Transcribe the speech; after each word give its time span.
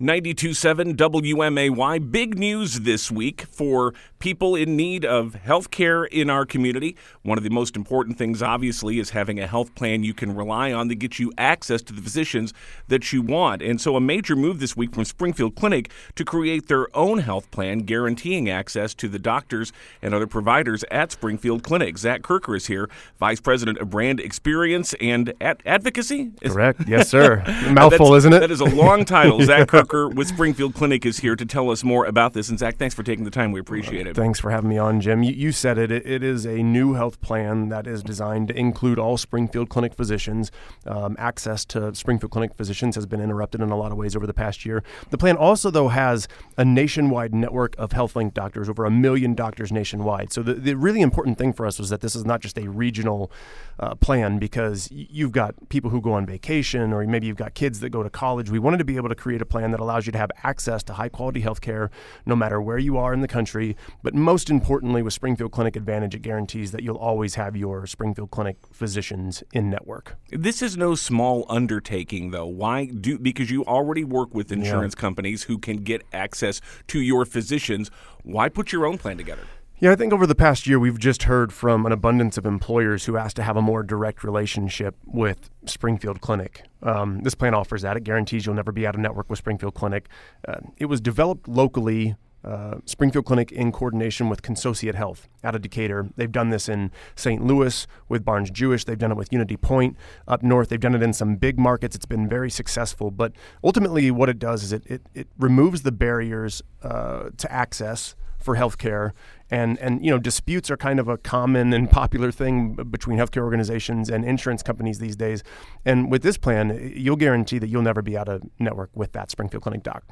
92.7 0.00 0.96
WMAY. 0.96 2.10
Big 2.10 2.36
news 2.36 2.80
this 2.80 3.12
week 3.12 3.42
for 3.42 3.94
people 4.18 4.56
in 4.56 4.76
need 4.76 5.04
of 5.04 5.34
health 5.34 5.70
care 5.70 6.02
in 6.02 6.28
our 6.28 6.44
community. 6.44 6.96
One 7.22 7.38
of 7.38 7.44
the 7.44 7.50
most 7.50 7.76
important 7.76 8.18
things, 8.18 8.42
obviously, 8.42 8.98
is 8.98 9.10
having 9.10 9.38
a 9.38 9.46
health 9.46 9.72
plan 9.76 10.02
you 10.02 10.12
can 10.12 10.34
rely 10.34 10.72
on 10.72 10.88
that 10.88 10.96
gets 10.96 11.20
you 11.20 11.32
access 11.38 11.80
to 11.82 11.92
the 11.92 12.02
physicians 12.02 12.52
that 12.88 13.12
you 13.12 13.22
want. 13.22 13.62
And 13.62 13.80
so, 13.80 13.94
a 13.94 14.00
major 14.00 14.34
move 14.34 14.58
this 14.58 14.76
week 14.76 14.92
from 14.92 15.04
Springfield 15.04 15.54
Clinic 15.54 15.92
to 16.16 16.24
create 16.24 16.66
their 16.66 16.94
own 16.96 17.18
health 17.18 17.48
plan 17.52 17.80
guaranteeing 17.80 18.50
access 18.50 18.94
to 18.94 19.08
the 19.08 19.20
doctors 19.20 19.72
and 20.02 20.12
other 20.12 20.26
providers 20.26 20.84
at 20.90 21.12
Springfield 21.12 21.62
Clinic. 21.62 21.98
Zach 21.98 22.22
Kerker 22.22 22.56
is 22.56 22.66
here, 22.66 22.90
Vice 23.20 23.40
President 23.40 23.78
of 23.78 23.90
Brand 23.90 24.18
Experience 24.18 24.92
and 25.00 25.32
Ad- 25.40 25.62
Advocacy. 25.64 26.32
Correct. 26.44 26.80
Yes, 26.88 27.08
sir. 27.08 27.44
Mouthful, 27.70 28.14
isn't 28.14 28.32
it? 28.32 28.40
That 28.40 28.50
is 28.50 28.60
a 28.60 28.64
long 28.64 29.04
title. 29.04 29.40
Zach 29.40 29.68
Kerker 29.68 29.83
with 29.92 30.28
Springfield 30.28 30.74
Clinic 30.74 31.04
is 31.04 31.18
here 31.18 31.36
to 31.36 31.44
tell 31.44 31.70
us 31.70 31.84
more 31.84 32.04
about 32.04 32.32
this. 32.32 32.48
And 32.48 32.58
Zach, 32.58 32.76
thanks 32.76 32.94
for 32.94 33.02
taking 33.02 33.24
the 33.24 33.30
time. 33.30 33.52
We 33.52 33.60
appreciate 33.60 34.06
it. 34.06 34.16
Thanks 34.16 34.40
for 34.40 34.50
having 34.50 34.70
me 34.70 34.78
on, 34.78 35.00
Jim. 35.00 35.22
You, 35.22 35.32
you 35.32 35.52
said 35.52 35.78
it. 35.78 35.90
it. 35.90 36.06
It 36.06 36.22
is 36.22 36.44
a 36.44 36.62
new 36.62 36.94
health 36.94 37.20
plan 37.20 37.68
that 37.68 37.86
is 37.86 38.02
designed 38.02 38.48
to 38.48 38.56
include 38.56 38.98
all 38.98 39.16
Springfield 39.16 39.68
Clinic 39.68 39.94
physicians. 39.94 40.50
Um, 40.86 41.16
access 41.18 41.64
to 41.66 41.94
Springfield 41.94 42.30
Clinic 42.30 42.54
physicians 42.54 42.94
has 42.94 43.06
been 43.06 43.20
interrupted 43.20 43.60
in 43.60 43.70
a 43.70 43.76
lot 43.76 43.92
of 43.92 43.98
ways 43.98 44.16
over 44.16 44.26
the 44.26 44.34
past 44.34 44.64
year. 44.64 44.82
The 45.10 45.18
plan 45.18 45.36
also, 45.36 45.70
though, 45.70 45.88
has 45.88 46.28
a 46.56 46.64
nationwide 46.64 47.34
network 47.34 47.74
of 47.78 47.90
HealthLink 47.90 48.34
doctors, 48.34 48.68
over 48.68 48.84
a 48.84 48.90
million 48.90 49.34
doctors 49.34 49.70
nationwide. 49.70 50.32
So 50.32 50.42
the, 50.42 50.54
the 50.54 50.74
really 50.74 51.00
important 51.00 51.38
thing 51.38 51.52
for 51.52 51.66
us 51.66 51.78
was 51.78 51.90
that 51.90 52.00
this 52.00 52.16
is 52.16 52.24
not 52.24 52.40
just 52.40 52.58
a 52.58 52.68
regional 52.68 53.30
uh, 53.78 53.94
plan 53.94 54.38
because 54.38 54.88
you've 54.90 55.32
got 55.32 55.68
people 55.68 55.90
who 55.90 56.00
go 56.00 56.12
on 56.12 56.26
vacation 56.26 56.92
or 56.92 57.04
maybe 57.06 57.26
you've 57.26 57.36
got 57.36 57.54
kids 57.54 57.80
that 57.80 57.90
go 57.90 58.02
to 58.02 58.10
college. 58.10 58.50
We 58.50 58.58
wanted 58.58 58.78
to 58.78 58.84
be 58.84 58.96
able 58.96 59.08
to 59.08 59.14
create 59.14 59.42
a 59.42 59.46
plan 59.46 59.73
that 59.74 59.80
allows 59.80 60.06
you 60.06 60.12
to 60.12 60.18
have 60.18 60.30
access 60.44 60.84
to 60.84 60.92
high 60.92 61.08
quality 61.08 61.40
health 61.40 61.60
care 61.60 61.90
no 62.24 62.36
matter 62.36 62.62
where 62.62 62.78
you 62.78 62.96
are 62.96 63.12
in 63.12 63.22
the 63.22 63.28
country. 63.28 63.76
But 64.04 64.14
most 64.14 64.48
importantly, 64.48 65.02
with 65.02 65.12
Springfield 65.12 65.50
Clinic 65.50 65.74
Advantage, 65.74 66.14
it 66.14 66.22
guarantees 66.22 66.70
that 66.70 66.84
you'll 66.84 66.96
always 66.96 67.34
have 67.34 67.56
your 67.56 67.84
Springfield 67.88 68.30
Clinic 68.30 68.56
physicians 68.72 69.42
in 69.52 69.70
network. 69.70 70.16
This 70.30 70.62
is 70.62 70.76
no 70.76 70.94
small 70.94 71.44
undertaking, 71.48 72.30
though. 72.30 72.46
Why 72.46 72.86
do? 72.86 73.18
Because 73.18 73.50
you 73.50 73.64
already 73.64 74.04
work 74.04 74.32
with 74.32 74.52
insurance 74.52 74.94
yeah. 74.96 75.00
companies 75.00 75.42
who 75.42 75.58
can 75.58 75.78
get 75.78 76.02
access 76.12 76.60
to 76.86 77.00
your 77.00 77.24
physicians. 77.24 77.90
Why 78.22 78.48
put 78.48 78.70
your 78.70 78.86
own 78.86 78.98
plan 78.98 79.16
together? 79.16 79.42
Yeah, 79.80 79.90
I 79.90 79.96
think 79.96 80.12
over 80.12 80.24
the 80.24 80.36
past 80.36 80.68
year, 80.68 80.78
we've 80.78 81.00
just 81.00 81.24
heard 81.24 81.52
from 81.52 81.84
an 81.84 81.90
abundance 81.90 82.38
of 82.38 82.46
employers 82.46 83.06
who 83.06 83.16
ask 83.16 83.34
to 83.36 83.42
have 83.42 83.56
a 83.56 83.62
more 83.62 83.82
direct 83.82 84.22
relationship 84.22 84.94
with 85.04 85.50
Springfield 85.66 86.20
Clinic. 86.20 86.62
Um, 86.80 87.22
this 87.22 87.34
plan 87.34 87.54
offers 87.54 87.82
that. 87.82 87.96
It 87.96 88.04
guarantees 88.04 88.46
you'll 88.46 88.54
never 88.54 88.70
be 88.70 88.86
out 88.86 88.94
of 88.94 89.00
network 89.00 89.28
with 89.28 89.40
Springfield 89.40 89.74
Clinic. 89.74 90.08
Uh, 90.46 90.60
it 90.78 90.86
was 90.86 91.00
developed 91.00 91.48
locally. 91.48 92.14
Uh, 92.44 92.76
Springfield 92.84 93.24
Clinic 93.24 93.50
in 93.50 93.72
coordination 93.72 94.28
with 94.28 94.42
Consociate 94.42 94.94
Health 94.94 95.28
out 95.42 95.56
of 95.56 95.62
Decatur. 95.62 96.10
They've 96.14 96.30
done 96.30 96.50
this 96.50 96.68
in 96.68 96.92
St. 97.16 97.42
Louis 97.44 97.86
with 98.08 98.24
Barnes 98.24 98.50
Jewish. 98.50 98.84
They've 98.84 98.98
done 98.98 99.10
it 99.10 99.16
with 99.16 99.32
Unity 99.32 99.56
Point 99.56 99.96
up 100.28 100.42
north. 100.42 100.68
They've 100.68 100.78
done 100.78 100.94
it 100.94 101.02
in 101.02 101.14
some 101.14 101.36
big 101.36 101.58
markets. 101.58 101.96
It's 101.96 102.06
been 102.06 102.28
very 102.28 102.50
successful. 102.50 103.10
But 103.10 103.32
ultimately, 103.64 104.10
what 104.12 104.28
it 104.28 104.38
does 104.38 104.62
is 104.62 104.72
it, 104.72 104.84
it, 104.86 105.02
it 105.14 105.26
removes 105.38 105.82
the 105.82 105.92
barriers 105.92 106.62
uh, 106.82 107.30
to 107.38 107.50
access 107.50 108.14
for 108.44 108.56
healthcare. 108.56 109.12
And, 109.50 109.78
and 109.78 110.04
you 110.04 110.10
know 110.10 110.18
disputes 110.18 110.70
are 110.70 110.76
kind 110.76 110.98
of 110.98 111.08
a 111.08 111.16
common 111.16 111.72
and 111.72 111.90
popular 111.90 112.30
thing 112.30 112.74
between 112.74 113.18
healthcare 113.18 113.42
organizations 113.42 114.08
and 114.10 114.24
insurance 114.24 114.62
companies 114.62 114.98
these 114.98 115.16
days. 115.16 115.42
And 115.84 116.10
with 116.10 116.22
this 116.22 116.36
plan, 116.36 116.92
you'll 116.94 117.16
guarantee 117.16 117.58
that 117.58 117.68
you'll 117.68 117.82
never 117.82 118.02
be 118.02 118.16
out 118.16 118.28
of 118.28 118.42
network 118.58 118.90
with 118.94 119.12
that 119.12 119.30
Springfield 119.30 119.62
Clinic 119.62 119.82
doc. 119.82 120.04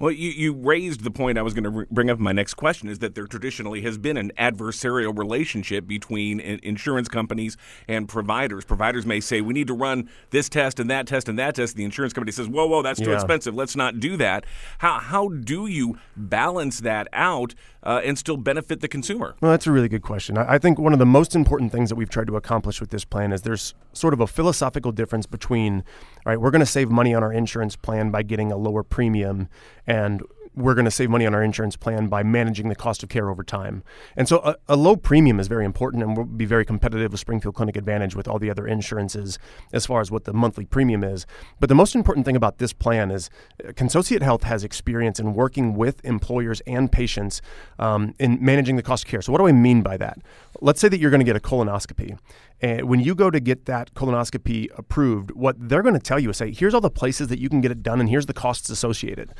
Well, 0.00 0.12
you, 0.12 0.30
you 0.30 0.54
raised 0.54 1.04
the 1.04 1.10
point 1.10 1.36
I 1.36 1.42
was 1.42 1.52
going 1.52 1.64
to 1.64 1.86
bring 1.90 2.08
up 2.08 2.18
my 2.18 2.32
next 2.32 2.54
question 2.54 2.88
is 2.88 3.00
that 3.00 3.14
there 3.14 3.26
traditionally 3.26 3.82
has 3.82 3.98
been 3.98 4.16
an 4.16 4.32
adversarial 4.38 5.16
relationship 5.16 5.86
between 5.86 6.40
insurance 6.40 7.06
companies 7.06 7.58
and 7.86 8.08
providers. 8.08 8.64
Providers 8.64 9.04
may 9.04 9.20
say, 9.20 9.42
we 9.42 9.52
need 9.52 9.66
to 9.66 9.74
run 9.74 10.08
this 10.30 10.48
test 10.48 10.80
and 10.80 10.88
that 10.88 11.06
test 11.06 11.28
and 11.28 11.38
that 11.38 11.54
test. 11.54 11.76
The 11.76 11.84
insurance 11.84 12.14
company 12.14 12.32
says, 12.32 12.48
whoa, 12.48 12.66
whoa, 12.66 12.80
that's 12.80 12.98
too 12.98 13.10
yeah. 13.10 13.16
expensive. 13.16 13.54
Let's 13.54 13.76
not 13.76 14.00
do 14.00 14.16
that. 14.16 14.46
How, 14.78 15.00
how 15.00 15.28
do 15.28 15.66
you 15.66 15.98
balance 16.16 16.80
that 16.80 17.06
out 17.12 17.54
uh, 17.82 18.00
and 18.04 18.18
still 18.18 18.36
benefit 18.36 18.80
the 18.80 18.88
consumer? 18.88 19.34
Well, 19.40 19.50
that's 19.50 19.66
a 19.66 19.72
really 19.72 19.88
good 19.88 20.02
question. 20.02 20.36
I, 20.38 20.54
I 20.54 20.58
think 20.58 20.78
one 20.78 20.92
of 20.92 20.98
the 20.98 21.06
most 21.06 21.34
important 21.34 21.72
things 21.72 21.88
that 21.88 21.96
we've 21.96 22.10
tried 22.10 22.26
to 22.26 22.36
accomplish 22.36 22.80
with 22.80 22.90
this 22.90 23.04
plan 23.04 23.32
is 23.32 23.42
there's 23.42 23.74
sort 23.92 24.14
of 24.14 24.20
a 24.20 24.26
philosophical 24.26 24.92
difference 24.92 25.26
between, 25.26 25.84
all 26.26 26.32
right, 26.32 26.40
we're 26.40 26.50
going 26.50 26.60
to 26.60 26.66
save 26.66 26.90
money 26.90 27.14
on 27.14 27.22
our 27.22 27.32
insurance 27.32 27.76
plan 27.76 28.10
by 28.10 28.22
getting 28.22 28.52
a 28.52 28.56
lower 28.56 28.82
premium 28.82 29.48
and 29.86 30.22
we're 30.54 30.74
going 30.74 30.84
to 30.84 30.90
save 30.90 31.10
money 31.10 31.26
on 31.26 31.34
our 31.34 31.42
insurance 31.42 31.76
plan 31.76 32.08
by 32.08 32.22
managing 32.22 32.68
the 32.68 32.74
cost 32.74 33.02
of 33.02 33.08
care 33.08 33.30
over 33.30 33.44
time. 33.44 33.82
And 34.16 34.28
so 34.28 34.38
a, 34.38 34.56
a, 34.68 34.76
low 34.76 34.96
premium 34.96 35.38
is 35.38 35.46
very 35.46 35.64
important 35.64 36.02
and 36.02 36.16
we'll 36.16 36.26
be 36.26 36.44
very 36.44 36.64
competitive 36.64 37.12
with 37.12 37.20
Springfield 37.20 37.54
Clinic 37.54 37.76
Advantage 37.76 38.16
with 38.16 38.26
all 38.26 38.38
the 38.38 38.50
other 38.50 38.66
insurances 38.66 39.38
as 39.72 39.86
far 39.86 40.00
as 40.00 40.10
what 40.10 40.24
the 40.24 40.32
monthly 40.32 40.64
premium 40.64 41.04
is. 41.04 41.24
But 41.60 41.68
the 41.68 41.74
most 41.74 41.94
important 41.94 42.26
thing 42.26 42.36
about 42.36 42.58
this 42.58 42.72
plan 42.72 43.10
is 43.10 43.30
uh, 43.66 43.72
Consociate 43.74 44.22
Health 44.22 44.42
has 44.42 44.64
experience 44.64 45.20
in 45.20 45.34
working 45.34 45.74
with 45.74 46.04
employers 46.04 46.60
and 46.62 46.90
patients 46.90 47.40
um, 47.78 48.14
in 48.18 48.38
managing 48.44 48.76
the 48.76 48.82
cost 48.82 49.04
of 49.04 49.10
care. 49.10 49.22
So 49.22 49.32
what 49.32 49.38
do 49.38 49.46
I 49.46 49.52
mean 49.52 49.82
by 49.82 49.96
that? 49.98 50.18
Let's 50.60 50.80
say 50.80 50.88
that 50.88 50.98
you're 50.98 51.10
going 51.10 51.20
to 51.20 51.24
get 51.24 51.36
a 51.36 51.40
colonoscopy. 51.40 52.18
And 52.60 52.88
when 52.88 53.00
you 53.00 53.14
go 53.14 53.30
to 53.30 53.40
get 53.40 53.64
that 53.66 53.94
colonoscopy 53.94 54.68
approved, 54.76 55.30
what 55.30 55.56
they're 55.58 55.82
going 55.82 55.94
to 55.94 56.00
tell 56.00 56.18
you 56.18 56.30
is 56.30 56.36
say, 56.36 56.52
here's 56.52 56.74
all 56.74 56.80
the 56.80 56.90
places 56.90 57.28
that 57.28 57.38
you 57.38 57.48
can 57.48 57.60
get 57.60 57.70
it 57.70 57.82
done 57.82 58.00
and 58.00 58.08
here's 58.08 58.26
the 58.26 58.34
costs 58.34 58.68
associated 58.68 59.32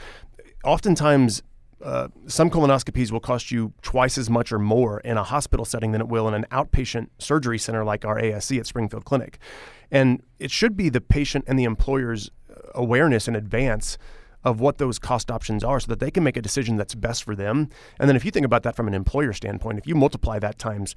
oftentimes 0.65 1.43
uh, 1.82 2.09
some 2.26 2.50
colonoscopies 2.50 3.10
will 3.10 3.21
cost 3.21 3.50
you 3.50 3.72
twice 3.82 4.19
as 4.19 4.28
much 4.28 4.53
or 4.53 4.59
more 4.59 5.00
in 5.00 5.16
a 5.16 5.22
hospital 5.22 5.65
setting 5.65 5.93
than 5.93 6.00
it 6.00 6.09
will 6.09 6.28
in 6.28 6.34
an 6.34 6.44
outpatient 6.53 7.09
surgery 7.19 7.59
center 7.59 7.84
like 7.84 8.04
our 8.04 8.21
ASC 8.21 8.59
at 8.59 8.66
Springfield 8.66 9.04
Clinic. 9.04 9.38
And 9.91 10.22
it 10.38 10.50
should 10.50 10.76
be 10.76 10.88
the 10.88 11.00
patient 11.00 11.44
and 11.49 11.59
the 11.59 11.65
employer's 11.65 12.31
awareness 12.75 13.28
in 13.28 13.34
advance 13.34 13.99
of 14.44 14.60
what 14.60 14.78
those 14.78 14.99
cost 14.99 15.31
options 15.31 15.62
are 15.62 15.81
so 15.81 15.87
that 15.88 16.00
they 16.00 16.10
can 16.10 16.25
make 16.25 16.37
a 16.37 16.43
decision 16.43 16.76
that's 16.76 16.94
best 16.94 17.25
for 17.25 17.34
them. 17.34 17.69
And 17.99 18.09
then 18.09 18.16
if 18.16 18.25
you 18.25 18.31
think 18.31 18.47
about 18.47 18.62
that 18.62 18.75
from 18.75 18.88
an 18.88 18.94
employer 18.94 19.32
standpoint, 19.32 19.78
if 19.78 19.87
you 19.87 19.94
multiply 19.94 20.38
that 20.38 20.59
times 20.59 20.94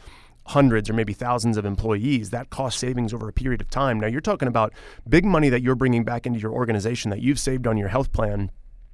hundreds 0.47 0.89
or 0.89 0.93
maybe 0.93 1.13
thousands 1.13 1.57
of 1.57 1.65
employees, 1.65 2.29
that 2.29 2.49
cost 2.49 2.79
savings 2.79 3.13
over 3.13 3.27
a 3.27 3.33
period 3.33 3.61
of 3.61 3.69
time. 3.69 3.99
Now 3.99 4.07
you're 4.07 4.21
talking 4.21 4.47
about 4.47 4.73
big 5.07 5.25
money 5.25 5.49
that 5.49 5.61
you're 5.61 5.75
bringing 5.75 6.03
back 6.03 6.25
into 6.25 6.39
your 6.39 6.51
organization 6.51 7.11
that 7.11 7.21
you've 7.21 7.39
saved 7.39 7.67
on 7.67 7.77
your 7.77 7.89
health 7.89 8.11
plan 8.11 8.51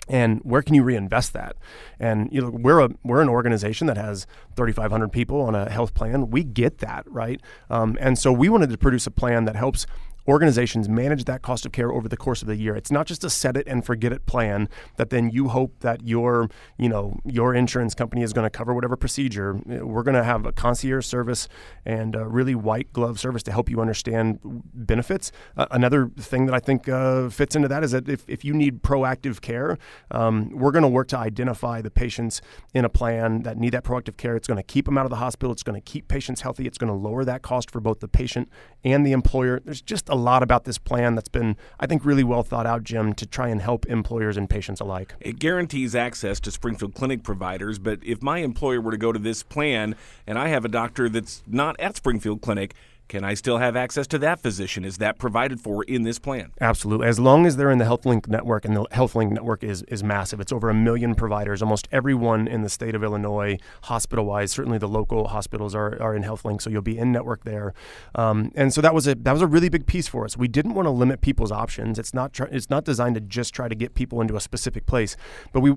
and 0.09 0.41
where 0.43 0.61
can 0.61 0.75
you 0.75 0.83
reinvest 0.83 1.33
that? 1.33 1.55
And 1.99 2.27
you 2.31 2.41
know, 2.41 2.49
we're 2.49 2.79
a 2.79 2.89
we're 3.03 3.21
an 3.21 3.29
organization 3.29 3.87
that 3.87 3.97
has 3.97 4.25
3,500 4.55 5.11
people 5.11 5.41
on 5.41 5.55
a 5.55 5.69
health 5.69 5.93
plan. 5.93 6.31
We 6.31 6.43
get 6.43 6.79
that, 6.79 7.03
right? 7.07 7.39
Um, 7.69 7.97
and 8.01 8.17
so 8.17 8.31
we 8.31 8.49
wanted 8.49 8.71
to 8.71 8.77
produce 8.77 9.05
a 9.07 9.11
plan 9.11 9.45
that 9.45 9.55
helps 9.55 9.85
organizations 10.29 10.87
manage 10.87 11.25
that 11.25 11.41
cost 11.41 11.65
of 11.65 11.71
care 11.71 11.91
over 11.91 12.07
the 12.07 12.15
course 12.15 12.41
of 12.41 12.47
the 12.47 12.55
year. 12.55 12.75
It's 12.75 12.91
not 12.91 13.07
just 13.07 13.23
a 13.23 13.29
set 13.29 13.57
it 13.57 13.67
and 13.67 13.83
forget 13.83 14.13
it 14.13 14.25
plan 14.25 14.69
that 14.97 15.09
then 15.09 15.31
you 15.31 15.49
hope 15.49 15.79
that 15.79 16.07
your, 16.07 16.49
you 16.77 16.87
know, 16.87 17.19
your 17.25 17.55
insurance 17.55 17.95
company 17.95 18.21
is 18.21 18.31
going 18.31 18.45
to 18.45 18.49
cover 18.49 18.73
whatever 18.73 18.95
procedure. 18.95 19.59
We're 19.65 20.03
going 20.03 20.15
to 20.15 20.23
have 20.23 20.45
a 20.45 20.51
concierge 20.51 21.05
service 21.05 21.47
and 21.85 22.15
a 22.15 22.27
really 22.27 22.53
white 22.55 22.93
glove 22.93 23.19
service 23.19 23.41
to 23.43 23.51
help 23.51 23.69
you 23.69 23.81
understand 23.81 24.39
benefits. 24.43 25.31
Uh, 25.57 25.65
another 25.71 26.11
thing 26.19 26.45
that 26.45 26.53
I 26.53 26.59
think 26.59 26.87
uh, 26.87 27.29
fits 27.29 27.55
into 27.55 27.67
that 27.67 27.83
is 27.83 27.91
that 27.91 28.07
if, 28.07 28.23
if 28.27 28.45
you 28.45 28.53
need 28.53 28.83
proactive 28.83 29.41
care, 29.41 29.77
um, 30.11 30.49
we're 30.51 30.71
going 30.71 30.83
to 30.83 30.89
work 30.89 31.07
to 31.09 31.17
identify 31.17 31.81
the 31.81 31.91
patients 31.91 32.41
in 32.73 32.85
a 32.85 32.89
plan 32.89 33.41
that 33.43 33.57
need 33.57 33.71
that 33.71 33.83
proactive 33.83 34.17
care. 34.17 34.35
It's 34.35 34.47
going 34.47 34.57
to 34.57 34.63
keep 34.63 34.85
them 34.85 34.97
out 34.97 35.05
of 35.05 35.09
the 35.09 35.17
hospital. 35.17 35.51
It's 35.51 35.63
going 35.63 35.81
to 35.81 35.91
keep 35.91 36.07
patients 36.07 36.41
healthy. 36.41 36.67
It's 36.67 36.77
going 36.77 36.91
to 36.91 36.93
lower 36.93 37.25
that 37.25 37.41
cost 37.41 37.71
for 37.71 37.79
both 37.79 37.99
the 37.99 38.07
patient 38.07 38.47
and 38.83 39.05
the 39.05 39.11
employer. 39.11 39.59
There's 39.59 39.81
just 39.81 40.07
a 40.09 40.18
lot 40.19 40.43
about 40.43 40.65
this 40.65 40.77
plan 40.77 41.15
that's 41.15 41.29
been, 41.29 41.55
I 41.79 41.87
think, 41.87 42.05
really 42.05 42.23
well 42.23 42.43
thought 42.43 42.65
out, 42.65 42.83
Jim, 42.83 43.13
to 43.13 43.25
try 43.25 43.49
and 43.49 43.61
help 43.61 43.85
employers 43.87 44.37
and 44.37 44.49
patients 44.49 44.79
alike. 44.79 45.15
It 45.19 45.39
guarantees 45.39 45.95
access 45.95 46.39
to 46.41 46.51
Springfield 46.51 46.93
Clinic 46.93 47.23
providers, 47.23 47.79
but 47.79 47.99
if 48.03 48.21
my 48.21 48.39
employer 48.39 48.81
were 48.81 48.91
to 48.91 48.97
go 48.97 49.11
to 49.11 49.19
this 49.19 49.43
plan 49.43 49.95
and 50.27 50.37
I 50.37 50.49
have 50.49 50.65
a 50.65 50.69
doctor 50.69 51.09
that's 51.09 51.43
not 51.47 51.79
at 51.79 51.95
Springfield 51.95 52.41
Clinic, 52.41 52.73
can 53.09 53.23
I 53.23 53.33
still 53.33 53.57
have 53.57 53.75
access 53.75 54.05
to 54.07 54.19
that 54.19 54.39
physician? 54.39 54.85
Is 54.85 54.99
that 54.99 55.17
provided 55.17 55.59
for 55.59 55.83
in 55.83 56.03
this 56.03 56.19
plan? 56.19 56.51
Absolutely. 56.61 57.07
As 57.07 57.19
long 57.19 57.47
as 57.47 57.57
they're 57.57 57.71
in 57.71 57.79
the 57.79 57.85
HealthLink 57.85 58.27
network, 58.27 58.65
and 58.65 58.75
the 58.75 58.85
HealthLink 58.85 59.31
network 59.31 59.63
is, 59.63 59.81
is 59.83 60.03
massive. 60.03 60.39
It's 60.39 60.51
over 60.51 60.69
a 60.69 60.75
million 60.75 61.15
providers. 61.15 61.63
Almost 61.63 61.87
everyone 61.91 62.47
in 62.47 62.61
the 62.61 62.69
state 62.69 62.93
of 62.93 63.03
Illinois, 63.03 63.57
hospital 63.83 64.25
wise, 64.25 64.51
certainly 64.51 64.77
the 64.77 64.87
local 64.87 65.29
hospitals 65.29 65.73
are, 65.73 65.99
are 65.99 66.15
in 66.15 66.21
HealthLink, 66.21 66.61
so 66.61 66.69
you'll 66.69 66.83
be 66.83 66.99
in 66.99 67.11
network 67.11 67.43
there. 67.45 67.73
Um, 68.13 68.51
and 68.55 68.71
so 68.71 68.79
that 68.81 68.93
was 68.93 69.07
a 69.07 69.15
that 69.15 69.31
was 69.31 69.41
a 69.41 69.47
really 69.47 69.69
big 69.69 69.87
piece 69.87 70.07
for 70.07 70.23
us. 70.23 70.37
We 70.37 70.47
didn't 70.47 70.75
want 70.75 70.85
to 70.85 70.91
limit 70.91 71.21
people's 71.21 71.51
options. 71.51 71.97
It's 71.97 72.13
not 72.13 72.31
tr- 72.31 72.43
it's 72.51 72.69
not 72.69 72.85
designed 72.85 73.15
to 73.15 73.21
just 73.21 73.55
try 73.55 73.67
to 73.67 73.75
get 73.75 73.95
people 73.95 74.21
into 74.21 74.35
a 74.35 74.39
specific 74.39 74.85
place, 74.85 75.17
but 75.51 75.61
we 75.61 75.75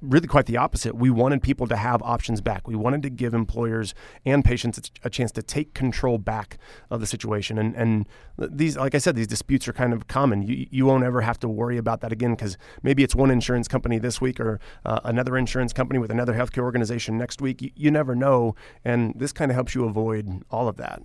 really 0.00 0.26
quite 0.26 0.46
the 0.46 0.56
opposite. 0.56 0.94
We 0.94 1.10
wanted 1.10 1.42
people 1.42 1.66
to 1.68 1.76
have 1.76 2.02
options 2.02 2.40
back. 2.40 2.66
We 2.66 2.76
wanted 2.76 3.02
to 3.02 3.10
give 3.10 3.34
employers 3.34 3.94
and 4.24 4.44
patients 4.44 4.90
a 5.02 5.10
chance 5.10 5.32
to 5.32 5.42
take 5.42 5.74
control 5.74 6.18
back 6.18 6.58
of 6.90 7.00
the 7.00 7.06
situation. 7.06 7.58
And 7.58 7.74
and 7.76 8.06
these, 8.38 8.76
like 8.76 8.94
I 8.94 8.98
said, 8.98 9.16
these 9.16 9.26
disputes 9.26 9.66
are 9.68 9.72
kind 9.72 9.92
of 9.92 10.06
common. 10.08 10.42
You 10.42 10.66
you 10.70 10.86
won't 10.86 11.04
ever 11.04 11.20
have 11.20 11.38
to 11.40 11.48
worry 11.48 11.76
about 11.76 12.00
that 12.00 12.12
again 12.12 12.34
because 12.34 12.56
maybe 12.82 13.02
it's 13.02 13.14
one 13.14 13.30
insurance 13.30 13.68
company 13.68 13.98
this 13.98 14.20
week 14.20 14.40
or 14.40 14.60
uh, 14.84 15.00
another 15.04 15.36
insurance 15.36 15.72
company 15.72 15.98
with 15.98 16.10
another 16.10 16.34
healthcare 16.34 16.62
organization 16.62 17.18
next 17.18 17.40
week. 17.40 17.62
You, 17.62 17.70
you 17.74 17.90
never 17.90 18.14
know, 18.14 18.54
and 18.84 19.14
this 19.16 19.32
kind 19.32 19.50
of 19.50 19.54
helps 19.54 19.74
you 19.74 19.84
avoid 19.84 20.42
all 20.50 20.68
of 20.68 20.76
that. 20.76 21.02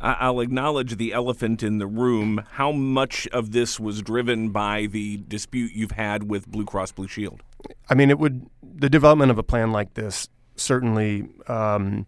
I'll 0.00 0.40
acknowledge 0.40 0.96
the 0.96 1.12
elephant 1.12 1.62
in 1.62 1.78
the 1.78 1.86
room. 1.86 2.42
How 2.52 2.70
much 2.70 3.26
of 3.28 3.52
this 3.52 3.80
was 3.80 4.02
driven 4.02 4.50
by 4.50 4.86
the 4.86 5.18
dispute 5.28 5.72
you've 5.72 5.92
had 5.92 6.28
with 6.28 6.46
Blue 6.46 6.66
Cross 6.66 6.92
Blue 6.92 7.08
Shield? 7.08 7.42
I 7.88 7.94
mean, 7.94 8.10
it 8.10 8.18
would 8.18 8.48
the 8.62 8.90
development 8.90 9.30
of 9.30 9.38
a 9.38 9.42
plan 9.42 9.72
like 9.72 9.94
this 9.94 10.28
certainly 10.56 11.28
um, 11.48 12.06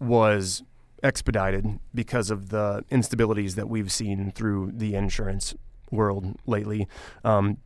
was 0.00 0.62
expedited 1.02 1.78
because 1.94 2.30
of 2.30 2.48
the 2.48 2.84
instabilities 2.90 3.54
that 3.54 3.68
we've 3.68 3.92
seen 3.92 4.30
through 4.32 4.72
the 4.74 4.94
insurance 4.94 5.54
world 5.90 6.36
lately. 6.46 6.88
Um, 7.24 7.58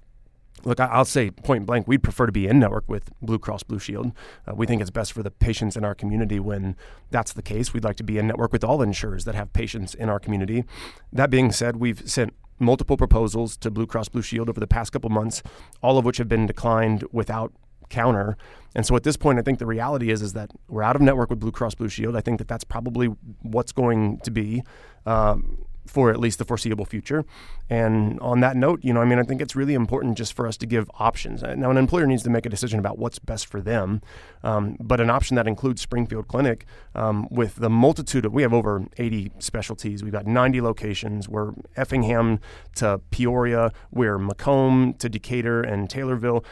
Look, 0.65 0.79
I'll 0.79 1.05
say 1.05 1.31
point 1.31 1.67
blank, 1.67 1.89
we'd 1.89 2.03
prefer 2.03 2.27
to 2.27 2.33
be 2.33 2.47
in 2.47 2.59
network 2.59 2.89
with 2.89 3.11
Blue 3.23 3.39
Cross 3.39 3.63
Blue 3.65 3.79
Shield. 3.79 4.13
Uh, 4.47 4.55
we 4.55 4.67
think 4.67 4.83
it's 4.83 4.91
best 4.91 5.13
for 5.13 5.23
the 5.23 5.31
patients 5.31 5.77
in 5.77 5.85
our 5.85 5.95
community 5.95 6.39
when 6.39 6.77
that's 7.11 7.33
the 7.33 7.43
case. 7.43 7.73
We'd 7.73 7.85
like 7.85 7.97
to 7.97 8.05
be 8.05 8.19
in 8.19 8.27
network 8.27 8.53
with 8.53 8.63
all 8.63 8.83
insurers 8.83 9.25
that 9.25 9.35
have 9.35 9.53
patients 9.53 9.95
in 9.95 10.09
our 10.09 10.19
community. 10.19 10.65
That 11.13 11.31
being 11.31 11.51
said, 11.51 11.77
we've 11.77 12.03
sent 12.09 12.35
multiple 12.61 12.97
proposals 12.97 13.57
to 13.59 13.71
Blue 13.71 13.87
Cross 13.87 14.11
Blue 14.11 14.23
Shield 14.23 14.49
over 14.49 14.61
the 14.61 14.67
past 14.67 14.93
couple 14.93 15.11
months, 15.11 15.43
all 15.83 15.99
of 15.99 16.05
which 16.05 16.19
have 16.19 16.29
been 16.29 16.47
declined 16.47 17.05
without 17.13 17.53
counter. 17.89 18.37
And 18.75 18.87
so 18.87 18.95
at 18.95 19.03
this 19.03 19.17
point, 19.17 19.39
I 19.39 19.43
think 19.43 19.59
the 19.59 19.67
reality 19.67 20.11
is 20.11 20.23
is 20.23 20.33
that 20.35 20.53
we're 20.69 20.83
out 20.83 20.97
of 20.97 21.03
network 21.03 21.31
with 21.31 21.41
Blue 21.41 21.51
Cross 21.51 21.75
Blue 21.75 21.89
Shield. 21.89 22.17
I 22.17 22.21
think 22.21 22.39
that 22.39 22.49
that's 22.49 22.65
probably 22.65 23.07
what's 23.43 23.73
going 23.73 24.19
to 24.21 24.31
be. 24.31 24.63
Um, 25.07 25.65
for 25.91 26.11
at 26.11 26.21
least 26.21 26.39
the 26.39 26.45
foreseeable 26.45 26.85
future. 26.85 27.25
And 27.69 28.19
on 28.21 28.41
that 28.41 28.57
note, 28.57 28.81
you 28.83 28.93
know, 28.93 29.01
I 29.01 29.05
mean, 29.05 29.19
I 29.19 29.25
think 29.25 29.43
it's 29.43 29.57
really 29.57 29.75
important 29.75 30.17
just 30.17 30.33
for 30.33 30.47
us 30.47 30.57
to 30.59 30.67
give 30.67 30.91
options. 30.99 31.43
Now, 31.43 31.71
an 31.71 31.77
employer 31.77 32.07
needs 32.07 32.23
to 32.23 32.31
make 32.31 32.47
a 32.47 32.49
decision 32.49 32.79
about 32.79 32.99
what's 32.99 33.19
best 33.19 33.47
for 33.47 33.61
them, 33.61 34.01
um, 34.43 34.77
but 34.81 35.01
an 35.01 35.11
option 35.11 35.35
that 35.35 35.49
includes 35.49 35.83
Springfield 35.83 36.29
Clinic 36.29 36.65
um, 36.95 37.27
with 37.31 37.57
the 37.57 37.69
multitude 37.69 38.25
of, 38.25 38.33
we 38.33 38.43
have 38.43 38.55
over 38.55 38.85
80 38.97 39.33
specialties. 39.41 40.05
We've 40.05 40.13
got 40.13 40.27
90 40.27 40.61
locations. 40.61 41.29
We're 41.29 41.53
Effingham 41.77 42.39
to 42.77 43.01
Peoria, 43.11 43.73
we're 43.91 44.19
Macomb 44.19 44.95
to 44.95 45.09
Decatur 45.09 45.63
and 45.63 45.89
Taylorville. 45.89 46.45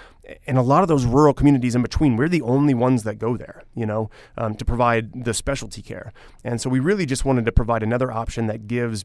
And 0.46 0.58
a 0.58 0.62
lot 0.62 0.82
of 0.82 0.88
those 0.88 1.06
rural 1.06 1.32
communities 1.32 1.74
in 1.74 1.82
between, 1.82 2.16
we're 2.16 2.28
the 2.28 2.42
only 2.42 2.74
ones 2.74 3.04
that 3.04 3.18
go 3.18 3.36
there, 3.36 3.62
you 3.74 3.86
know, 3.86 4.10
um, 4.36 4.54
to 4.56 4.64
provide 4.64 5.24
the 5.24 5.32
specialty 5.32 5.80
care. 5.80 6.12
And 6.44 6.60
so 6.60 6.68
we 6.68 6.80
really 6.80 7.06
just 7.06 7.24
wanted 7.24 7.46
to 7.46 7.52
provide 7.52 7.82
another 7.82 8.12
option 8.12 8.46
that 8.48 8.66
gives 8.66 9.04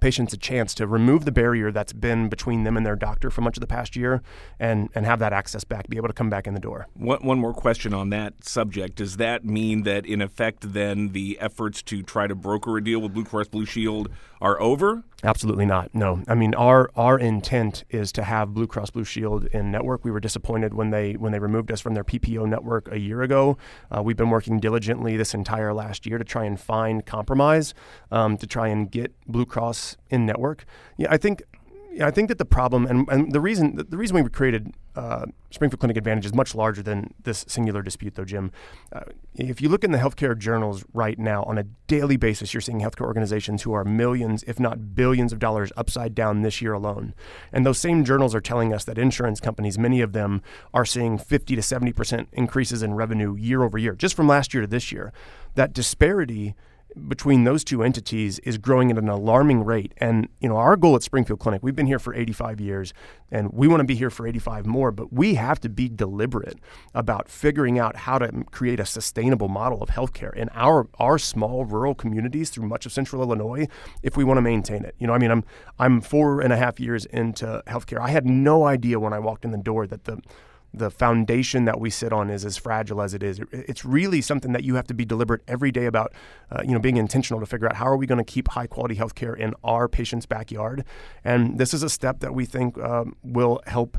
patients 0.00 0.32
a 0.32 0.36
chance 0.36 0.74
to 0.74 0.86
remove 0.86 1.24
the 1.24 1.32
barrier 1.32 1.70
that's 1.70 1.92
been 1.92 2.28
between 2.28 2.64
them 2.64 2.76
and 2.76 2.84
their 2.84 2.96
doctor 2.96 3.30
for 3.30 3.40
much 3.40 3.56
of 3.56 3.60
the 3.60 3.66
past 3.66 3.96
year 3.96 4.22
and, 4.58 4.88
and 4.94 5.06
have 5.06 5.18
that 5.18 5.32
access 5.32 5.64
back, 5.64 5.88
be 5.88 5.96
able 5.96 6.08
to 6.08 6.14
come 6.14 6.28
back 6.28 6.46
in 6.46 6.54
the 6.54 6.60
door. 6.60 6.88
One, 6.94 7.24
one 7.24 7.38
more 7.38 7.54
question 7.54 7.94
on 7.94 8.10
that 8.10 8.44
subject. 8.44 8.96
Does 8.96 9.16
that 9.16 9.44
mean 9.44 9.82
that, 9.84 10.04
in 10.04 10.20
effect, 10.20 10.72
then 10.72 11.10
the 11.10 11.38
efforts 11.40 11.82
to 11.84 12.02
try 12.02 12.26
to 12.26 12.34
broker 12.34 12.76
a 12.76 12.84
deal 12.84 13.00
with 13.00 13.14
Blue 13.14 13.24
Cross 13.24 13.48
Blue 13.48 13.66
Shield 13.66 14.10
are 14.40 14.60
over? 14.60 15.04
Absolutely 15.24 15.64
not. 15.64 15.94
No. 15.94 16.22
I 16.28 16.34
mean, 16.34 16.54
our 16.54 16.90
our 16.94 17.18
intent 17.18 17.84
is 17.88 18.12
to 18.12 18.22
have 18.22 18.52
Blue 18.52 18.66
Cross 18.66 18.90
Blue 18.90 19.04
Shield 19.04 19.46
in 19.46 19.70
network. 19.70 20.04
We 20.04 20.10
were 20.10 20.20
disappointed 20.20 20.74
when 20.74 20.90
they 20.90 21.14
when 21.14 21.32
they 21.32 21.38
removed 21.38 21.72
us 21.72 21.80
from 21.80 21.94
their 21.94 22.04
PPO 22.04 22.46
network 22.46 22.92
a 22.92 22.98
year 22.98 23.22
ago. 23.22 23.56
Uh, 23.90 24.02
we've 24.02 24.16
been 24.16 24.28
working 24.28 24.60
diligently 24.60 25.16
this 25.16 25.32
entire 25.32 25.72
last 25.72 26.04
year 26.04 26.18
to 26.18 26.24
try 26.24 26.44
and 26.44 26.60
find 26.60 27.06
compromise 27.06 27.72
um, 28.10 28.36
to 28.36 28.46
try 28.46 28.68
and 28.68 28.90
get 28.90 29.14
Blue 29.26 29.46
Cross 29.46 29.75
in 30.10 30.26
network. 30.26 30.64
Yeah, 30.96 31.08
I 31.10 31.16
think 31.16 31.42
yeah, 31.96 32.06
I 32.06 32.10
think 32.10 32.28
that 32.28 32.36
the 32.36 32.44
problem 32.44 32.86
and, 32.86 33.08
and 33.08 33.32
the 33.32 33.40
reason 33.40 33.82
the 33.88 33.96
reason 33.96 34.22
we 34.22 34.28
created 34.28 34.74
uh, 34.96 35.24
Springfield 35.50 35.80
Clinic 35.80 35.96
Advantage 35.96 36.26
is 36.26 36.34
much 36.34 36.54
larger 36.54 36.82
than 36.82 37.14
this 37.22 37.46
singular 37.48 37.80
dispute, 37.80 38.16
though, 38.16 38.24
Jim. 38.24 38.52
Uh, 38.92 39.00
if 39.34 39.62
you 39.62 39.70
look 39.70 39.82
in 39.82 39.92
the 39.92 39.98
healthcare 39.98 40.36
journals 40.36 40.84
right 40.92 41.18
now, 41.18 41.42
on 41.44 41.56
a 41.56 41.64
daily 41.86 42.18
basis, 42.18 42.52
you're 42.52 42.60
seeing 42.60 42.80
healthcare 42.80 43.06
organizations 43.06 43.62
who 43.62 43.72
are 43.72 43.82
millions, 43.82 44.44
if 44.46 44.60
not 44.60 44.94
billions, 44.94 45.32
of 45.32 45.38
dollars 45.38 45.72
upside 45.74 46.14
down 46.14 46.42
this 46.42 46.60
year 46.60 46.74
alone. 46.74 47.14
And 47.50 47.64
those 47.64 47.78
same 47.78 48.04
journals 48.04 48.34
are 48.34 48.40
telling 48.42 48.74
us 48.74 48.84
that 48.84 48.98
insurance 48.98 49.40
companies, 49.40 49.78
many 49.78 50.02
of 50.02 50.12
them, 50.12 50.42
are 50.74 50.84
seeing 50.84 51.16
50 51.16 51.56
to 51.56 51.62
70 51.62 51.92
percent 51.92 52.28
increases 52.32 52.82
in 52.82 52.92
revenue 52.92 53.34
year 53.36 53.62
over 53.62 53.78
year, 53.78 53.94
just 53.94 54.14
from 54.14 54.28
last 54.28 54.52
year 54.52 54.62
to 54.62 54.66
this 54.66 54.92
year. 54.92 55.14
That 55.54 55.72
disparity 55.72 56.54
between 57.08 57.44
those 57.44 57.62
two 57.62 57.82
entities 57.82 58.38
is 58.40 58.58
growing 58.58 58.90
at 58.90 58.98
an 58.98 59.08
alarming 59.08 59.64
rate. 59.64 59.92
And 59.98 60.28
you 60.40 60.48
know, 60.48 60.56
our 60.56 60.76
goal 60.76 60.96
at 60.96 61.02
Springfield 61.02 61.40
Clinic, 61.40 61.62
we've 61.62 61.76
been 61.76 61.86
here 61.86 61.98
for 61.98 62.14
85 62.14 62.60
years, 62.60 62.94
and 63.30 63.52
we 63.52 63.68
want 63.68 63.80
to 63.80 63.84
be 63.84 63.94
here 63.94 64.10
for 64.10 64.26
85 64.26 64.66
more. 64.66 64.90
But 64.90 65.12
we 65.12 65.34
have 65.34 65.60
to 65.60 65.68
be 65.68 65.88
deliberate 65.88 66.58
about 66.94 67.28
figuring 67.28 67.78
out 67.78 67.96
how 67.96 68.18
to 68.18 68.44
create 68.50 68.80
a 68.80 68.86
sustainable 68.86 69.48
model 69.48 69.82
of 69.82 69.90
healthcare 69.90 70.34
in 70.34 70.48
our 70.50 70.88
our 70.98 71.18
small 71.18 71.64
rural 71.64 71.94
communities 71.94 72.50
through 72.50 72.66
much 72.66 72.86
of 72.86 72.92
Central 72.92 73.22
Illinois, 73.22 73.68
if 74.02 74.16
we 74.16 74.24
want 74.24 74.38
to 74.38 74.42
maintain 74.42 74.84
it. 74.84 74.94
You 74.98 75.06
know, 75.06 75.12
I 75.12 75.18
mean, 75.18 75.30
I'm 75.30 75.44
I'm 75.78 76.00
four 76.00 76.40
and 76.40 76.52
a 76.52 76.56
half 76.56 76.80
years 76.80 77.04
into 77.06 77.62
healthcare. 77.66 78.00
I 78.00 78.08
had 78.08 78.26
no 78.26 78.64
idea 78.64 78.98
when 78.98 79.12
I 79.12 79.18
walked 79.18 79.44
in 79.44 79.50
the 79.50 79.58
door 79.58 79.86
that 79.86 80.04
the 80.04 80.20
the 80.76 80.90
foundation 80.90 81.64
that 81.64 81.80
we 81.80 81.90
sit 81.90 82.12
on 82.12 82.30
is 82.30 82.44
as 82.44 82.56
fragile 82.56 83.00
as 83.00 83.14
it 83.14 83.22
is. 83.22 83.40
It's 83.50 83.84
really 83.84 84.20
something 84.20 84.52
that 84.52 84.64
you 84.64 84.74
have 84.74 84.86
to 84.88 84.94
be 84.94 85.04
deliberate 85.04 85.42
every 85.48 85.72
day 85.72 85.86
about, 85.86 86.12
uh, 86.50 86.62
you 86.64 86.72
know, 86.72 86.78
being 86.78 86.96
intentional 86.96 87.40
to 87.40 87.46
figure 87.46 87.66
out 87.66 87.76
how 87.76 87.86
are 87.86 87.96
we 87.96 88.06
going 88.06 88.22
to 88.24 88.24
keep 88.24 88.48
high 88.48 88.66
quality 88.66 88.96
healthcare 88.96 89.36
in 89.36 89.54
our 89.64 89.88
patient's 89.88 90.26
backyard. 90.26 90.84
And 91.24 91.58
this 91.58 91.72
is 91.72 91.82
a 91.82 91.88
step 91.88 92.20
that 92.20 92.34
we 92.34 92.44
think 92.44 92.78
um, 92.78 93.16
will 93.22 93.60
help 93.66 93.98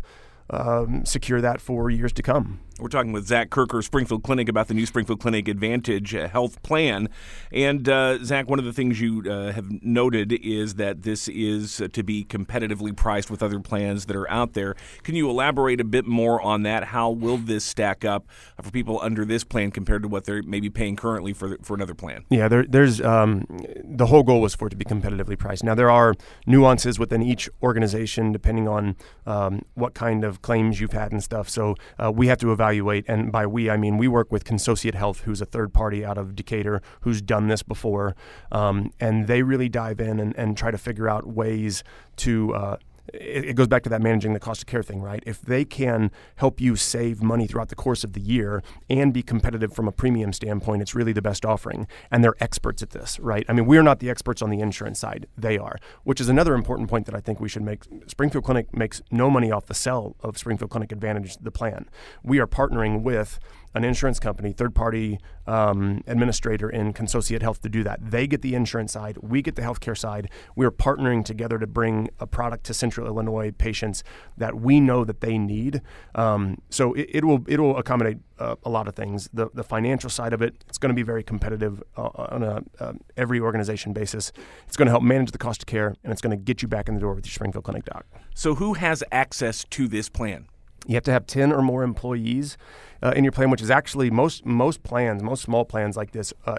um, 0.49 1.05
secure 1.05 1.41
that 1.41 1.59
for 1.59 1.89
years 1.89 2.13
to 2.13 2.23
come. 2.23 2.61
We're 2.79 2.89
talking 2.89 3.11
with 3.11 3.25
Zach 3.25 3.49
Kerker, 3.49 3.83
Springfield 3.83 4.21
Clinic, 4.21 4.47
about 4.47 4.67
the 4.67 4.75
new 4.75 4.85
Springfield 4.85 5.19
Clinic 5.19 5.47
Advantage 5.47 6.13
uh, 6.13 6.27
health 6.27 6.61
plan. 6.61 7.09
And 7.51 7.89
uh, 7.89 8.23
Zach, 8.23 8.47
one 8.47 8.59
of 8.59 8.65
the 8.65 8.73
things 8.73 9.01
you 9.01 9.23
uh, 9.27 9.51
have 9.51 9.65
noted 9.81 10.31
is 10.31 10.75
that 10.75 11.01
this 11.01 11.27
is 11.27 11.81
uh, 11.81 11.87
to 11.93 12.03
be 12.03 12.23
competitively 12.23 12.95
priced 12.95 13.31
with 13.31 13.41
other 13.41 13.59
plans 13.59 14.05
that 14.05 14.15
are 14.15 14.29
out 14.29 14.53
there. 14.53 14.75
Can 15.01 15.15
you 15.15 15.27
elaborate 15.27 15.81
a 15.81 15.83
bit 15.83 16.05
more 16.05 16.39
on 16.39 16.61
that? 16.63 16.85
How 16.85 17.09
will 17.09 17.37
this 17.37 17.65
stack 17.65 18.05
up 18.05 18.27
for 18.61 18.69
people 18.69 18.99
under 19.01 19.25
this 19.25 19.43
plan 19.43 19.71
compared 19.71 20.03
to 20.03 20.07
what 20.07 20.25
they're 20.25 20.43
maybe 20.43 20.69
paying 20.69 20.95
currently 20.95 21.33
for 21.33 21.57
for 21.63 21.73
another 21.73 21.95
plan? 21.95 22.25
Yeah, 22.29 22.47
there, 22.47 22.63
there's 22.63 23.01
um, 23.01 23.45
the 23.83 24.05
whole 24.05 24.23
goal 24.23 24.39
was 24.39 24.53
for 24.53 24.67
it 24.67 24.71
to 24.71 24.75
be 24.75 24.85
competitively 24.85 25.37
priced. 25.37 25.63
Now 25.63 25.73
there 25.73 25.89
are 25.89 26.13
nuances 26.45 26.99
within 26.99 27.23
each 27.23 27.49
organization 27.63 28.31
depending 28.31 28.67
on 28.67 28.95
um, 29.25 29.63
what 29.73 29.95
kind 29.95 30.23
of 30.23 30.43
claims 30.43 30.79
you've 30.79 30.93
had 30.93 31.11
and 31.11 31.23
stuff. 31.23 31.49
So 31.49 31.75
uh, 31.97 32.11
we 32.11 32.27
have 32.27 32.37
to 32.39 32.51
evaluate 32.51 32.66
evaluate, 32.67 33.05
and 33.07 33.31
by 33.31 33.45
we, 33.47 33.69
I 33.69 33.77
mean 33.77 33.97
we 33.97 34.07
work 34.07 34.31
with 34.31 34.43
Consociate 34.43 34.95
Health, 34.95 35.21
who's 35.21 35.41
a 35.41 35.45
third 35.45 35.73
party 35.73 36.03
out 36.03 36.17
of 36.17 36.35
Decatur, 36.35 36.81
who's 37.01 37.21
done 37.21 37.47
this 37.47 37.63
before, 37.63 38.15
um, 38.51 38.91
and 38.99 39.27
they 39.27 39.41
really 39.41 39.69
dive 39.69 39.99
in 39.99 40.19
and, 40.19 40.35
and 40.37 40.57
try 40.57 40.71
to 40.71 40.77
figure 40.77 41.09
out 41.09 41.25
ways 41.27 41.83
to 42.17 42.53
uh, 42.53 42.77
it, 43.13 43.55
goes 43.55 43.67
back 43.67 43.83
to 43.83 43.89
that 43.89 44.01
managing 44.01 44.33
the 44.33 44.39
cost 44.39 44.61
of 44.61 44.67
care 44.67 44.83
thing, 44.83 45.01
right? 45.01 45.23
If 45.25 45.41
they 45.41 45.65
can 45.65 46.11
help 46.35 46.59
you 46.59 46.75
save 46.75 47.21
money 47.21 47.47
throughout 47.47 47.69
the 47.69 47.75
course 47.75 48.03
of 48.03 48.13
the 48.13 48.21
year 48.21 48.63
and 48.89 49.13
be 49.13 49.23
competitive 49.23 49.73
from 49.73 49.87
a 49.87 49.91
premium 49.91 50.33
standpoint, 50.33 50.81
it's 50.81 50.95
really 50.95 51.13
the 51.13 51.21
best 51.21 51.45
offering. 51.45 51.87
And 52.11 52.23
they're 52.23 52.35
experts 52.39 52.81
at 52.81 52.91
this, 52.91 53.19
right? 53.19 53.45
I 53.47 53.53
mean, 53.53 53.65
we're 53.65 53.83
not 53.83 53.99
the 53.99 54.09
experts 54.09 54.41
on 54.41 54.49
the 54.49 54.59
insurance 54.59 54.99
side, 54.99 55.27
they 55.37 55.57
are, 55.57 55.77
which 56.03 56.21
is 56.21 56.29
another 56.29 56.53
important 56.53 56.89
point 56.89 57.05
that 57.05 57.15
I 57.15 57.21
think 57.21 57.39
we 57.39 57.49
should 57.49 57.63
make. 57.63 57.83
Springfield 58.07 58.43
Clinic 58.43 58.75
makes 58.75 59.01
no 59.11 59.29
money 59.29 59.51
off 59.51 59.65
the 59.65 59.73
sell 59.73 60.15
of 60.21 60.37
Springfield 60.37 60.71
Clinic 60.71 60.91
Advantage, 60.91 61.37
the 61.37 61.51
plan. 61.51 61.89
We 62.23 62.39
are 62.39 62.47
partnering 62.47 63.01
with 63.01 63.39
an 63.77 63.83
insurance 63.83 64.19
company, 64.19 64.51
third 64.51 64.73
party 64.75 65.19
um, 65.45 66.03
administrator 66.07 66.69
in 66.69 66.91
Consociate 66.93 67.41
Health 67.41 67.61
to 67.61 67.69
do 67.69 67.83
that. 67.83 67.99
They 68.01 68.27
get 68.27 68.41
the 68.41 68.55
insurance 68.55 68.91
side, 68.91 69.17
we 69.21 69.41
get 69.41 69.55
the 69.55 69.61
healthcare 69.61 69.97
side. 69.97 70.29
We 70.55 70.65
are 70.65 70.71
partnering 70.71 71.23
together 71.23 71.59
to 71.59 71.67
bring 71.67 72.09
a 72.19 72.27
product 72.27 72.65
to 72.65 72.73
Central 72.73 73.07
Illinois 73.07 73.51
patients 73.51 74.03
that 74.35 74.55
we 74.55 74.79
know 74.79 75.05
that 75.05 75.21
they 75.21 75.37
need. 75.37 75.81
Um, 76.15 76.61
so 76.69 76.93
it, 76.93 77.09
it, 77.13 77.25
will 77.25 77.45
it 77.47 77.59
will 77.59 77.77
accommodate 77.77 78.17
uh, 78.39 78.55
a 78.63 78.69
lot 78.69 78.87
of 78.87 78.95
things. 78.95 79.29
The 79.31 79.49
the 79.53 79.63
financial 79.63 80.09
side 80.09 80.33
of 80.33 80.41
it, 80.41 80.63
it's 80.67 80.77
going 80.77 80.89
to 80.89 80.95
be 80.95 81.03
very 81.03 81.23
competitive 81.23 81.81
uh, 81.95 82.09
on 82.15 82.43
a 82.43 82.63
uh, 82.79 82.93
every 83.15 83.39
organization 83.39 83.93
basis. 83.93 84.31
It's 84.67 84.75
going 84.75 84.87
to 84.87 84.91
help 84.91 85.03
manage 85.03 85.31
the 85.31 85.37
cost 85.37 85.61
of 85.61 85.67
care, 85.67 85.95
and 86.03 86.11
it's 86.11 86.21
going 86.21 86.37
to 86.37 86.43
get 86.43 86.61
you 86.61 86.67
back 86.67 86.89
in 86.89 86.95
the 86.95 87.01
door 87.01 87.13
with 87.13 87.25
your 87.25 87.33
Springfield 87.33 87.63
Clinic 87.63 87.85
doc. 87.85 88.05
So 88.33 88.55
who 88.55 88.73
has 88.73 89.03
access 89.11 89.63
to 89.71 89.87
this 89.87 90.09
plan? 90.09 90.47
You 90.87 90.95
have 90.95 91.03
to 91.03 91.11
have 91.11 91.27
10 91.27 91.51
or 91.51 91.61
more 91.61 91.83
employees 91.83 92.57
uh, 93.01 93.13
in 93.15 93.23
your 93.23 93.31
plan, 93.31 93.49
which 93.49 93.61
is 93.61 93.69
actually 93.69 94.09
most 94.09 94.45
most 94.45 94.83
plans, 94.83 95.23
most 95.23 95.41
small 95.41 95.65
plans 95.65 95.97
like 95.97 96.11
this 96.11 96.33
uh, 96.45 96.57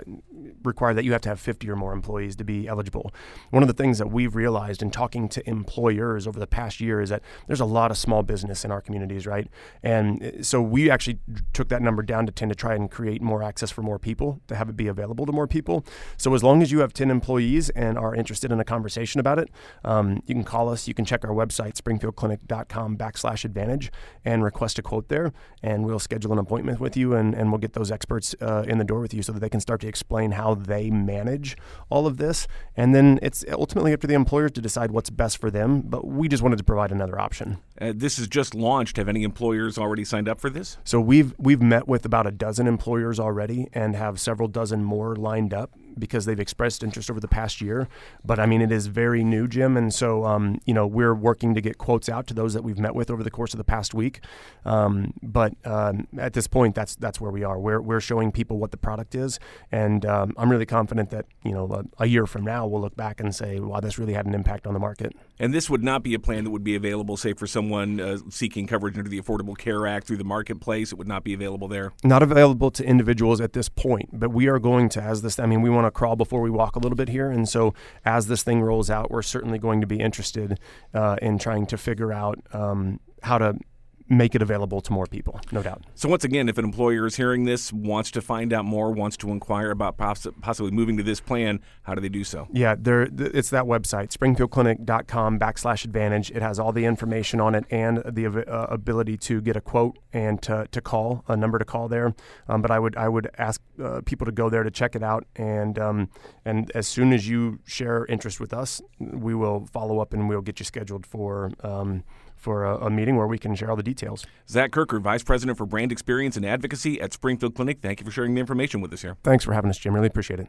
require 0.62 0.94
that 0.94 1.04
you 1.04 1.12
have 1.12 1.20
to 1.22 1.28
have 1.28 1.40
50 1.40 1.68
or 1.70 1.76
more 1.76 1.92
employees 1.92 2.36
to 2.36 2.44
be 2.44 2.66
eligible. 2.66 3.12
One 3.50 3.62
of 3.62 3.68
the 3.68 3.74
things 3.74 3.98
that 3.98 4.10
we've 4.10 4.34
realized 4.34 4.82
in 4.82 4.90
talking 4.90 5.28
to 5.30 5.48
employers 5.48 6.26
over 6.26 6.38
the 6.38 6.46
past 6.46 6.80
year 6.80 7.00
is 7.00 7.10
that 7.10 7.22
there's 7.46 7.60
a 7.60 7.64
lot 7.64 7.90
of 7.90 7.98
small 7.98 8.22
business 8.22 8.64
in 8.64 8.70
our 8.70 8.80
communities, 8.80 9.26
right? 9.26 9.48
And 9.82 10.22
uh, 10.22 10.42
so 10.42 10.60
we 10.60 10.90
actually 10.90 11.18
took 11.52 11.68
that 11.68 11.82
number 11.82 12.02
down 12.02 12.26
to 12.26 12.32
10 12.32 12.48
to 12.48 12.54
try 12.54 12.74
and 12.74 12.90
create 12.90 13.22
more 13.22 13.42
access 13.42 13.70
for 13.70 13.82
more 13.82 13.98
people 13.98 14.40
to 14.48 14.56
have 14.56 14.68
it 14.68 14.76
be 14.76 14.86
available 14.86 15.26
to 15.26 15.32
more 15.32 15.46
people. 15.46 15.84
So 16.16 16.34
as 16.34 16.42
long 16.42 16.62
as 16.62 16.72
you 16.72 16.80
have 16.80 16.92
10 16.92 17.10
employees 17.10 17.70
and 17.70 17.98
are 17.98 18.14
interested 18.14 18.52
in 18.52 18.60
a 18.60 18.64
conversation 18.64 19.20
about 19.20 19.38
it, 19.38 19.50
um, 19.84 20.22
you 20.26 20.34
can 20.34 20.44
call 20.44 20.68
us. 20.68 20.88
You 20.88 20.94
can 20.94 21.04
check 21.04 21.24
our 21.24 21.34
website, 21.34 21.74
springfieldclinic.com 21.74 22.96
backslash 22.96 23.44
advantage, 23.44 23.90
and 24.24 24.44
request 24.44 24.78
a 24.78 24.82
quote 24.82 25.08
there. 25.08 25.32
And 25.62 25.84
we'll 25.84 25.98
schedule 25.98 26.27
an 26.32 26.38
appointment 26.38 26.80
with 26.80 26.96
you 26.96 27.14
and, 27.14 27.34
and 27.34 27.50
we'll 27.50 27.58
get 27.58 27.72
those 27.72 27.90
experts 27.90 28.34
uh, 28.40 28.64
in 28.66 28.78
the 28.78 28.84
door 28.84 29.00
with 29.00 29.14
you 29.14 29.22
so 29.22 29.32
that 29.32 29.40
they 29.40 29.48
can 29.48 29.60
start 29.60 29.80
to 29.80 29.88
explain 29.88 30.32
how 30.32 30.54
they 30.54 30.90
manage 30.90 31.56
all 31.90 32.06
of 32.06 32.16
this. 32.16 32.46
And 32.76 32.94
then 32.94 33.18
it's 33.22 33.44
ultimately 33.52 33.92
up 33.92 34.00
to 34.00 34.06
the 34.06 34.14
employers 34.14 34.52
to 34.52 34.60
decide 34.60 34.90
what's 34.90 35.10
best 35.10 35.38
for 35.38 35.50
them. 35.50 35.82
But 35.82 36.06
we 36.06 36.28
just 36.28 36.42
wanted 36.42 36.58
to 36.58 36.64
provide 36.64 36.92
another 36.92 37.18
option. 37.18 37.58
Uh, 37.80 37.92
this 37.94 38.18
is 38.18 38.28
just 38.28 38.54
launched. 38.54 38.96
Have 38.96 39.08
any 39.08 39.22
employers 39.22 39.78
already 39.78 40.04
signed 40.04 40.28
up 40.28 40.40
for 40.40 40.50
this? 40.50 40.78
So 40.84 41.00
we've 41.00 41.34
we've 41.38 41.62
met 41.62 41.86
with 41.86 42.04
about 42.04 42.26
a 42.26 42.30
dozen 42.30 42.66
employers 42.66 43.20
already 43.20 43.68
and 43.72 43.94
have 43.96 44.20
several 44.20 44.48
dozen 44.48 44.84
more 44.84 45.16
lined 45.16 45.54
up 45.54 45.72
because 45.98 46.24
they've 46.24 46.40
expressed 46.40 46.82
interest 46.82 47.10
over 47.10 47.20
the 47.20 47.28
past 47.28 47.60
year. 47.60 47.88
But 48.24 48.38
I 48.38 48.46
mean, 48.46 48.60
it 48.60 48.72
is 48.72 48.86
very 48.86 49.24
new, 49.24 49.48
Jim, 49.48 49.76
and 49.76 49.92
so 49.92 50.24
um, 50.24 50.60
you 50.64 50.74
know 50.74 50.86
we're 50.86 51.14
working 51.14 51.54
to 51.54 51.60
get 51.60 51.78
quotes 51.78 52.08
out 52.08 52.26
to 52.28 52.34
those 52.34 52.54
that 52.54 52.62
we've 52.62 52.78
met 52.78 52.94
with 52.94 53.10
over 53.10 53.22
the 53.22 53.30
course 53.30 53.52
of 53.54 53.58
the 53.58 53.64
past 53.64 53.94
week. 53.94 54.20
Um, 54.64 55.12
but 55.22 55.54
um, 55.64 56.06
at 56.18 56.32
this 56.32 56.46
point, 56.46 56.74
that's 56.74 56.96
that's 56.96 57.20
where 57.20 57.30
we 57.30 57.44
are. 57.44 57.58
We're 57.58 57.80
we're 57.80 58.00
showing 58.00 58.32
people 58.32 58.58
what 58.58 58.70
the 58.70 58.76
product 58.76 59.14
is, 59.14 59.38
and 59.72 60.04
um, 60.06 60.34
I'm 60.36 60.50
really 60.50 60.66
confident 60.66 61.10
that 61.10 61.26
you 61.44 61.52
know 61.52 61.66
a, 61.72 62.04
a, 62.04 62.06
year 62.06 62.26
from 62.26 62.44
now 62.44 62.66
we'll 62.66 62.80
look 62.80 62.96
back 62.96 63.20
and 63.20 63.34
say, 63.34 63.60
wow, 63.60 63.80
this 63.80 63.98
really 63.98 64.14
had 64.14 64.26
an 64.26 64.34
impact 64.34 64.66
on 64.66 64.74
the 64.74 64.80
market. 64.80 65.14
And 65.40 65.54
this 65.54 65.70
would 65.70 65.82
not 65.82 66.02
be 66.02 66.14
a 66.14 66.18
plan 66.18 66.44
that 66.44 66.50
would 66.50 66.64
be 66.64 66.74
available, 66.74 67.16
say, 67.16 67.32
for 67.32 67.46
someone 67.46 68.00
uh, 68.00 68.18
seeking 68.28 68.66
coverage 68.66 68.98
under 68.98 69.08
the 69.08 69.20
Affordable 69.20 69.56
Care 69.56 69.86
Act 69.86 70.06
through 70.06 70.16
the 70.16 70.24
marketplace. 70.24 70.92
It 70.92 70.98
would 70.98 71.08
not 71.08 71.24
be 71.24 71.32
available 71.32 71.68
there. 71.68 71.92
Not 72.02 72.22
available 72.22 72.70
to 72.72 72.84
individuals 72.84 73.40
at 73.40 73.52
this 73.52 73.68
point, 73.68 74.10
but 74.12 74.30
we 74.30 74.48
are 74.48 74.58
going 74.58 74.88
to, 74.90 75.02
as 75.02 75.22
this. 75.22 75.38
I 75.38 75.46
mean, 75.46 75.62
we 75.62 75.70
want 75.70 75.86
to 75.86 75.90
crawl 75.90 76.16
before 76.16 76.40
we 76.40 76.50
walk 76.50 76.76
a 76.76 76.78
little 76.78 76.96
bit 76.96 77.08
here. 77.08 77.30
And 77.30 77.48
so 77.48 77.74
as 78.04 78.26
this 78.26 78.42
thing 78.42 78.62
rolls 78.62 78.90
out, 78.90 79.10
we're 79.10 79.22
certainly 79.22 79.58
going 79.58 79.80
to 79.80 79.86
be 79.86 80.00
interested 80.00 80.58
uh, 80.92 81.16
in 81.22 81.38
trying 81.38 81.66
to 81.66 81.78
figure 81.78 82.12
out 82.12 82.38
um, 82.52 83.00
how 83.22 83.38
to 83.38 83.58
make 84.08 84.34
it 84.34 84.42
available 84.42 84.80
to 84.80 84.92
more 84.92 85.06
people, 85.06 85.40
no 85.52 85.62
doubt. 85.62 85.84
So, 85.94 86.08
once 86.08 86.24
again, 86.24 86.48
if 86.48 86.58
an 86.58 86.64
employer 86.64 87.06
is 87.06 87.16
hearing 87.16 87.44
this, 87.44 87.72
wants 87.72 88.10
to 88.12 88.22
find 88.22 88.52
out 88.52 88.64
more, 88.64 88.90
wants 88.92 89.16
to 89.18 89.30
inquire 89.30 89.70
about 89.70 89.96
possibly 89.96 90.70
moving 90.70 90.96
to 90.96 91.02
this 91.02 91.20
plan, 91.20 91.60
how 91.82 91.94
do 91.94 92.00
they 92.00 92.08
do 92.08 92.24
so? 92.24 92.48
Yeah, 92.52 92.74
there, 92.78 93.08
it's 93.18 93.50
that 93.50 93.64
website, 93.64 94.16
springfieldclinic.com 94.16 95.38
backslash 95.38 95.84
advantage. 95.84 96.30
It 96.30 96.42
has 96.42 96.58
all 96.58 96.72
the 96.72 96.84
information 96.84 97.40
on 97.40 97.54
it 97.54 97.64
and 97.70 97.98
the 97.98 98.26
uh, 98.26 98.66
ability 98.70 99.16
to 99.18 99.40
get 99.40 99.56
a 99.56 99.60
quote 99.60 99.98
and 100.12 100.40
to, 100.42 100.66
to 100.70 100.80
call, 100.80 101.24
a 101.28 101.36
number 101.36 101.58
to 101.58 101.64
call 101.64 101.88
there. 101.88 102.14
Um, 102.48 102.62
but 102.62 102.70
I 102.70 102.78
would 102.78 102.96
I 102.96 103.08
would 103.08 103.30
ask 103.38 103.60
uh, 103.82 104.00
people 104.04 104.24
to 104.26 104.32
go 104.32 104.50
there 104.50 104.62
to 104.62 104.70
check 104.70 104.96
it 104.96 105.02
out. 105.02 105.24
And, 105.36 105.78
um, 105.78 106.10
and 106.44 106.70
as 106.74 106.88
soon 106.88 107.12
as 107.12 107.28
you 107.28 107.60
share 107.64 108.06
interest 108.06 108.40
with 108.40 108.52
us, 108.52 108.80
we 108.98 109.34
will 109.34 109.66
follow 109.66 110.00
up 110.00 110.12
and 110.12 110.28
we'll 110.28 110.40
get 110.40 110.58
you 110.58 110.64
scheduled 110.64 111.06
for. 111.06 111.50
Um, 111.62 112.04
for 112.38 112.64
a, 112.64 112.86
a, 112.86 112.90
meeting 112.90 113.16
where 113.16 113.26
we 113.26 113.38
can 113.38 113.54
share 113.54 113.70
all 113.70 113.76
the 113.76 113.82
details. 113.82 114.24
Zach 114.48 114.70
Kerker, 114.70 115.00
Vice 115.00 115.22
President 115.22 115.58
for 115.58 115.66
Brand 115.66 115.92
Experience 115.92 116.36
and 116.36 116.46
Advocacy 116.46 117.00
at 117.00 117.12
Springfield 117.12 117.54
Clinic. 117.54 117.78
Thank 117.82 118.00
you 118.00 118.06
for 118.06 118.12
sharing 118.12 118.34
the 118.34 118.40
information 118.40 118.80
with 118.80 118.92
us 118.92 119.02
here. 119.02 119.16
Thanks 119.24 119.44
for 119.44 119.52
having 119.52 119.70
us, 119.70 119.78
Jim. 119.78 119.94
Really 119.94 120.06
appreciate 120.06 120.40
it. 120.40 120.48